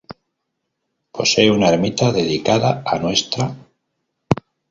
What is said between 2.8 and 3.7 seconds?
a Ntra.